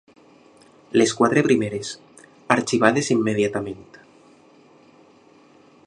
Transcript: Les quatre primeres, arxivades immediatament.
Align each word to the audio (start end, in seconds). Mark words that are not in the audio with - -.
Les 1.01 1.11
quatre 1.19 1.43
primeres, 1.47 1.91
arxivades 2.57 3.13
immediatament. 3.17 3.87